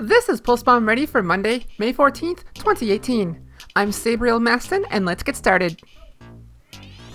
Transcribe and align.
This 0.00 0.28
is 0.28 0.40
Pulse 0.40 0.62
Bomb 0.62 0.86
ready 0.86 1.06
for 1.06 1.24
Monday, 1.24 1.66
May 1.78 1.92
14th, 1.92 2.44
2018. 2.54 3.36
I'm 3.74 3.90
Sabriel 3.90 4.40
Maston, 4.40 4.84
and 4.92 5.04
let's 5.04 5.24
get 5.24 5.34
started. 5.34 5.82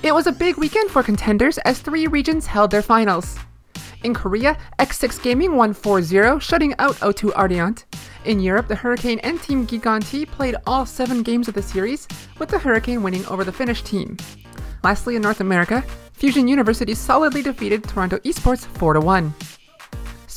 It 0.03 0.13
was 0.13 0.27
a 0.27 0.33
big 0.33 0.57
weekend 0.57 0.91
for 0.91 1.01
contenders 1.01 1.57
as 1.59 1.79
three 1.79 2.07
regions 2.07 2.45
held 2.45 2.71
their 2.71 2.81
finals. 2.81 3.39
In 4.03 4.13
Korea, 4.13 4.57
X6 4.79 5.23
Gaming 5.23 5.55
won 5.55 5.73
4-0, 5.73 6.41
shutting 6.41 6.75
out 6.77 6.95
O2 6.95 7.31
Ardeont. 7.31 7.85
In 8.25 8.41
Europe, 8.41 8.67
the 8.67 8.75
Hurricane 8.75 9.19
and 9.19 9.41
Team 9.41 9.65
Gigantti 9.65 10.27
played 10.27 10.57
all 10.67 10.85
seven 10.85 11.23
games 11.23 11.47
of 11.47 11.53
the 11.53 11.61
series, 11.61 12.05
with 12.37 12.49
the 12.49 12.59
Hurricane 12.59 13.01
winning 13.01 13.25
over 13.27 13.45
the 13.45 13.53
Finnish 13.53 13.83
team. 13.83 14.17
Lastly, 14.83 15.15
in 15.15 15.21
North 15.21 15.39
America, 15.39 15.85
Fusion 16.11 16.49
University 16.49 16.95
solidly 16.95 17.43
defeated 17.43 17.85
Toronto 17.85 18.17
Esports 18.17 18.67
4-1. 18.73 19.52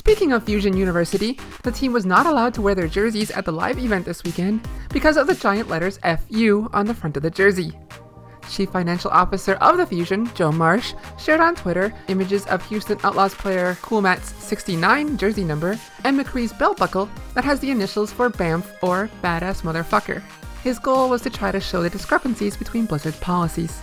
Speaking 0.06 0.30
of 0.30 0.44
Fusion 0.44 0.76
University, 0.76 1.36
the 1.64 1.72
team 1.72 1.92
was 1.92 2.06
not 2.06 2.26
allowed 2.26 2.54
to 2.54 2.62
wear 2.62 2.76
their 2.76 2.86
jerseys 2.86 3.32
at 3.32 3.44
the 3.44 3.50
live 3.50 3.76
event 3.76 4.04
this 4.04 4.22
weekend 4.22 4.60
because 4.92 5.16
of 5.16 5.26
the 5.26 5.34
giant 5.34 5.68
letters 5.68 5.98
FU 5.98 6.70
on 6.72 6.86
the 6.86 6.94
front 6.94 7.16
of 7.16 7.24
the 7.24 7.30
jersey. 7.30 7.76
Chief 8.48 8.70
Financial 8.70 9.10
Officer 9.10 9.54
of 9.54 9.78
the 9.78 9.84
Fusion, 9.84 10.32
Joe 10.36 10.52
Marsh, 10.52 10.94
shared 11.18 11.40
on 11.40 11.56
Twitter 11.56 11.92
images 12.06 12.46
of 12.46 12.64
Houston 12.66 13.00
Outlaws 13.02 13.34
player 13.34 13.76
Coolmatt's 13.82 14.32
69 14.44 15.18
jersey 15.18 15.42
number 15.42 15.76
and 16.04 16.16
McCree's 16.16 16.52
belt 16.52 16.76
buckle 16.76 17.10
that 17.34 17.44
has 17.44 17.58
the 17.58 17.72
initials 17.72 18.12
for 18.12 18.30
BAMF 18.30 18.64
or 18.84 19.10
Badass 19.24 19.62
Motherfucker. 19.62 20.22
His 20.62 20.78
goal 20.78 21.10
was 21.10 21.22
to 21.22 21.30
try 21.30 21.50
to 21.50 21.58
show 21.58 21.82
the 21.82 21.90
discrepancies 21.90 22.56
between 22.56 22.86
Blizzard's 22.86 23.18
policies. 23.18 23.82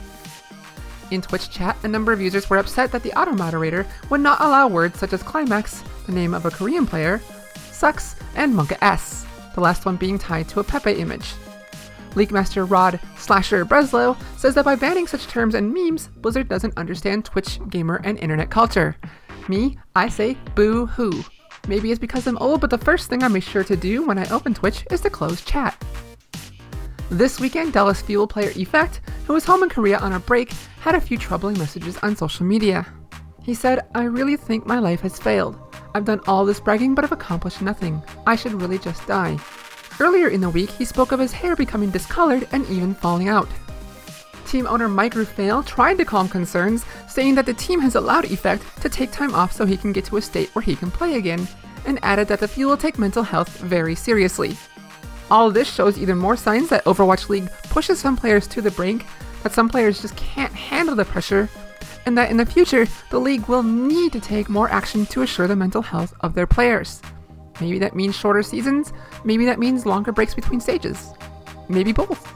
In 1.12 1.22
Twitch 1.22 1.50
chat, 1.50 1.78
a 1.84 1.88
number 1.88 2.12
of 2.12 2.22
users 2.22 2.50
were 2.50 2.58
upset 2.58 2.92
that 2.92 3.04
the 3.04 3.18
auto 3.20 3.32
moderator 3.32 3.86
would 4.10 4.22
not 4.22 4.42
allow 4.42 4.68
words 4.68 4.98
such 5.00 5.14
as 5.14 5.22
climax 5.22 5.84
the 6.06 6.12
name 6.12 6.34
of 6.34 6.46
a 6.46 6.52
Korean 6.52 6.86
player, 6.86 7.22
sucks, 7.72 8.16
and 8.36 8.54
Monka 8.54 8.78
S, 8.82 9.26
the 9.54 9.62
last 9.62 9.86
one 9.86 9.96
being 9.96 10.18
tied 10.18 10.48
to 10.50 10.60
a 10.60 10.64
Pepe 10.64 10.94
image. 10.94 11.34
League 12.16 12.32
Master 12.32 12.66
Rod 12.66 13.00
Slasher 13.18 13.66
Breslau 13.66 14.16
says 14.38 14.56
that 14.56 14.66
by 14.66 14.76
banning 14.76 15.08
such 15.08 15.28
terms 15.28 15.56
and 15.56 15.74
memes, 15.74 16.08
Blizzard 16.18 16.48
doesn't 16.48 16.78
understand 16.78 17.26
Twitch, 17.26 17.60
gamer, 17.70 18.02
and 18.04 18.20
internet 18.20 18.50
culture. 18.50 18.96
Me, 19.48 19.78
I 19.96 20.10
say 20.10 20.38
boo 20.56 20.86
hoo. 20.86 21.24
Maybe 21.68 21.92
it's 21.92 22.00
because 22.00 22.28
I'm 22.28 22.38
old, 22.38 22.62
but 22.62 22.70
the 22.70 22.78
first 22.78 23.10
thing 23.10 23.24
I 23.24 23.28
make 23.30 23.44
sure 23.44 23.64
to 23.64 23.76
do 23.76 24.06
when 24.06 24.18
I 24.18 24.30
open 24.30 24.54
Twitch 24.54 24.86
is 24.92 25.02
to 25.02 25.10
close 25.10 25.44
chat. 25.44 25.82
This 27.10 27.40
weekend, 27.40 27.74
Dallas 27.74 28.02
Fuel 28.02 28.28
player 28.28 28.52
Effect, 28.56 29.02
who 29.26 29.34
was 29.34 29.46
home 29.46 29.64
in 29.64 29.70
Korea 29.70 29.98
on 30.00 30.14
a 30.14 30.20
break, 30.20 30.52
had 30.84 30.96
a 30.96 31.02
few 31.02 31.18
troubling 31.18 31.58
messages 31.58 31.98
on 32.04 32.14
social 32.14 32.46
media. 32.46 32.86
He 33.42 33.54
said, 33.54 33.88
I 33.96 34.04
really 34.04 34.36
think 34.36 34.66
my 34.66 34.80
life 34.80 35.00
has 35.00 35.18
failed. 35.18 35.58
I've 35.96 36.04
done 36.04 36.20
all 36.28 36.44
this 36.44 36.60
bragging 36.60 36.94
but 36.94 37.06
have 37.06 37.14
accomplished 37.14 37.62
nothing. 37.62 38.04
I 38.28 38.36
should 38.36 38.62
really 38.62 38.78
just 38.78 39.08
die. 39.08 39.40
Earlier 40.02 40.28
in 40.28 40.42
the 40.42 40.50
week, 40.50 40.70
he 40.72 40.84
spoke 40.84 41.14
of 41.14 41.22
his 41.22 41.32
hair 41.32 41.56
becoming 41.56 41.90
discolored 41.90 42.50
and 42.52 42.68
even 42.68 42.94
falling 42.96 43.30
out. 43.30 43.48
Team 44.46 44.68
owner 44.68 44.90
Mike 44.90 45.14
Rufail 45.14 45.66
tried 45.66 46.00
to 46.00 46.06
calm 46.06 46.28
concerns, 46.28 46.84
saying 47.08 47.36
that 47.36 47.46
the 47.46 47.54
team 47.54 47.80
has 47.80 47.96
allowed 47.96 48.26
Effect 48.26 48.64
to 48.82 48.90
take 48.90 49.14
time 49.14 49.34
off 49.34 49.54
so 49.54 49.66
he 49.66 49.78
can 49.78 49.94
get 49.94 50.04
to 50.06 50.18
a 50.18 50.22
state 50.22 50.54
where 50.54 50.64
he 50.64 50.76
can 50.76 50.92
play 50.92 51.16
again, 51.16 51.48
and 51.86 51.98
added 52.04 52.28
that 52.28 52.42
the 52.42 52.48
Fuel 52.50 52.72
will 52.72 52.78
take 52.78 53.00
mental 53.00 53.24
health 53.24 53.58
very 53.60 53.96
seriously. 53.96 54.58
All 55.32 55.50
this 55.50 55.74
shows 55.74 55.98
even 55.98 56.18
more 56.18 56.36
signs 56.36 56.68
that 56.70 56.84
Overwatch 56.84 57.30
League 57.30 57.50
pushes 57.70 58.00
some 58.00 58.18
players 58.18 58.48
to 58.48 58.62
the 58.62 58.72
brink, 58.72 59.06
that 59.44 59.54
some 59.54 59.70
players 59.70 60.02
just 60.02 60.16
can't 60.16 60.54
handle 60.54 60.96
the 60.96 61.06
pressure, 61.06 61.50
and 62.06 62.18
that 62.18 62.32
in 62.32 62.38
the 62.38 62.46
future, 62.46 62.88
the 63.12 63.20
league 63.20 63.48
will 63.48 63.64
need 63.64 64.12
to 64.14 64.20
take 64.20 64.50
more 64.50 64.70
action 64.70 65.06
to 65.08 65.22
assure 65.22 65.48
the 65.48 65.56
mental 65.56 65.82
health 65.82 66.14
of 66.22 66.34
their 66.34 66.48
players. 66.48 67.02
Maybe 67.62 67.78
that 67.80 67.96
means 67.96 68.16
shorter 68.16 68.42
seasons, 68.42 68.92
maybe 69.24 69.46
that 69.46 69.60
means 69.60 69.86
longer 69.86 70.12
breaks 70.12 70.34
between 70.34 70.60
stages. 70.60 71.14
Maybe 71.70 71.94
both. 71.94 72.28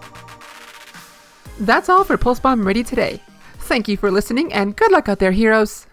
That's 1.59 1.89
all 1.89 2.03
for 2.03 2.17
Pulse 2.17 2.39
Bomb 2.39 2.65
Ready 2.65 2.83
today. 2.83 3.21
Thank 3.61 3.87
you 3.87 3.97
for 3.97 4.11
listening 4.11 4.53
and 4.53 4.75
good 4.75 4.91
luck 4.91 5.09
out 5.09 5.19
there, 5.19 5.31
heroes! 5.31 5.87